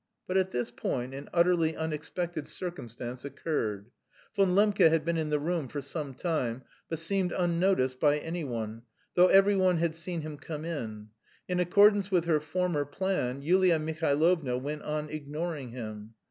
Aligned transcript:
But 0.25 0.35
at 0.35 0.49
this 0.49 0.71
point 0.71 1.13
an 1.13 1.29
utterly 1.31 1.75
unexpected 1.77 2.47
circumstance 2.47 3.23
occurred. 3.23 3.91
Von 4.35 4.55
Lembke 4.55 4.89
had 4.89 5.05
been 5.05 5.15
in 5.15 5.29
the 5.29 5.37
room 5.39 5.67
for 5.67 5.79
some 5.79 6.15
time 6.15 6.63
but 6.89 6.97
seemed 6.97 7.31
unnoticed 7.31 7.99
by 7.99 8.17
anyone, 8.17 8.81
though 9.13 9.27
every 9.27 9.55
one 9.55 9.77
had 9.77 9.93
seen 9.95 10.21
him 10.21 10.37
come 10.39 10.65
in. 10.65 11.09
In 11.47 11.59
accordance 11.59 12.09
with 12.09 12.25
her 12.25 12.39
former 12.39 12.83
plan, 12.83 13.43
Yulia 13.43 13.77
Mihailovna 13.77 14.57
went 14.57 14.81
on 14.81 15.07
ignoring 15.07 15.69
him. 15.69 16.15